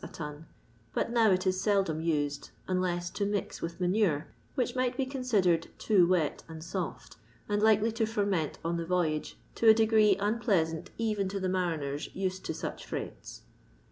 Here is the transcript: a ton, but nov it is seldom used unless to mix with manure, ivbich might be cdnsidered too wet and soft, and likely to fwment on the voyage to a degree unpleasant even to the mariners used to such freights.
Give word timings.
a 0.03 0.07
ton, 0.07 0.47
but 0.95 1.11
nov 1.11 1.31
it 1.31 1.45
is 1.45 1.61
seldom 1.61 2.01
used 2.01 2.49
unless 2.67 3.11
to 3.11 3.23
mix 3.23 3.61
with 3.61 3.79
manure, 3.79 4.25
ivbich 4.57 4.75
might 4.75 4.97
be 4.97 5.05
cdnsidered 5.05 5.67
too 5.77 6.07
wet 6.07 6.41
and 6.47 6.63
soft, 6.63 7.17
and 7.47 7.61
likely 7.61 7.91
to 7.91 8.05
fwment 8.05 8.55
on 8.65 8.77
the 8.77 8.85
voyage 8.87 9.37
to 9.53 9.69
a 9.69 9.75
degree 9.75 10.15
unpleasant 10.19 10.89
even 10.97 11.29
to 11.29 11.39
the 11.39 11.47
mariners 11.47 12.09
used 12.15 12.43
to 12.43 12.51
such 12.51 12.83
freights. 12.83 13.43